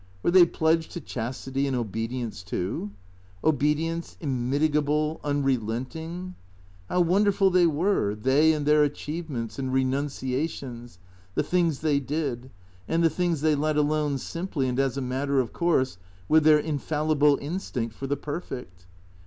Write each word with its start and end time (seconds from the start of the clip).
Were 0.23 0.31
they 0.31 0.47
pledged 0.47 0.93
to 0.93 0.99
chastity 0.99 1.67
and 1.67 1.75
obedience, 1.75 2.41
too? 2.41 2.89
Obedience, 3.43 4.17
immitigable, 4.19 5.21
unrelenting? 5.23 6.33
How 6.89 7.01
wonderful 7.01 7.51
they 7.51 7.67
were, 7.67 8.15
they 8.15 8.51
and 8.53 8.65
their 8.65 8.83
achieve 8.83 9.29
ments 9.29 9.59
and 9.59 9.71
renunciations, 9.71 10.97
the 11.35 11.43
things 11.43 11.81
they 11.81 11.99
did, 11.99 12.49
and 12.87 13.03
the 13.03 13.11
things 13.11 13.41
they 13.41 13.53
let 13.53 13.77
alone 13.77 14.17
simply 14.17 14.67
and 14.67 14.79
as 14.79 14.97
a 14.97 15.01
matter 15.01 15.39
of 15.39 15.53
course, 15.53 15.99
with 16.27 16.45
their 16.45 16.57
in 16.57 16.79
fallible 16.79 17.37
instinct 17.39 17.93
for 17.93 18.07
the 18.07 18.17
perfect. 18.17 18.87